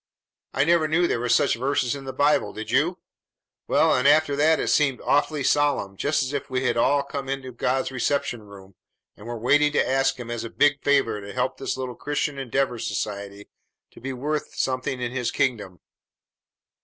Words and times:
I 0.55 0.63
never 0.63 0.87
knew 0.87 1.05
there 1.05 1.19
were 1.19 1.29
such 1.29 1.53
verses 1.53 1.93
in 1.93 2.05
the 2.05 2.11
Bible, 2.11 2.53
did 2.53 2.71
you? 2.71 2.97
Well, 3.67 3.93
and 3.93 4.07
after 4.07 4.35
that 4.35 4.59
it 4.59 4.69
seemed 4.69 4.99
awfully 5.05 5.43
solemn, 5.43 5.95
just 5.95 6.23
as 6.23 6.33
if 6.33 6.49
we 6.49 6.63
had 6.63 6.75
all 6.75 7.03
come 7.03 7.29
into 7.29 7.51
God's 7.51 7.91
reception 7.91 8.41
room 8.41 8.73
and 9.15 9.27
were 9.27 9.37
waiting 9.37 9.71
to 9.73 9.87
ask 9.87 10.15
Him 10.19 10.31
as 10.31 10.43
a 10.43 10.49
big 10.49 10.81
favor 10.83 11.21
to 11.21 11.33
help 11.33 11.57
this 11.57 11.77
little 11.77 11.93
Christian 11.93 12.39
Endeavor 12.39 12.79
Society 12.79 13.47
to 13.91 14.01
be 14.01 14.11
worth 14.11 14.55
something 14.55 14.99
in 14.99 15.11
His 15.11 15.29
kingdom. 15.29 15.79